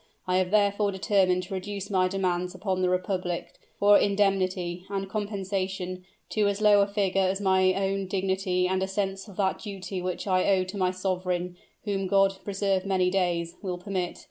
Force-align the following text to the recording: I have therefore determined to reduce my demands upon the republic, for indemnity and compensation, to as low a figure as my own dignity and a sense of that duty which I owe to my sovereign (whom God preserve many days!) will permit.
I 0.25 0.37
have 0.37 0.49
therefore 0.49 0.91
determined 0.91 1.43
to 1.43 1.53
reduce 1.53 1.91
my 1.91 2.07
demands 2.07 2.55
upon 2.55 2.81
the 2.81 2.89
republic, 2.89 3.53
for 3.77 3.99
indemnity 3.99 4.83
and 4.89 5.07
compensation, 5.07 6.05
to 6.29 6.47
as 6.47 6.59
low 6.59 6.81
a 6.81 6.87
figure 6.87 7.21
as 7.21 7.39
my 7.39 7.71
own 7.75 8.07
dignity 8.07 8.67
and 8.67 8.81
a 8.81 8.87
sense 8.87 9.27
of 9.27 9.37
that 9.37 9.59
duty 9.59 10.01
which 10.01 10.25
I 10.25 10.49
owe 10.55 10.63
to 10.63 10.75
my 10.77 10.89
sovereign 10.89 11.55
(whom 11.85 12.07
God 12.07 12.37
preserve 12.43 12.83
many 12.83 13.11
days!) 13.11 13.53
will 13.61 13.77
permit. 13.77 14.17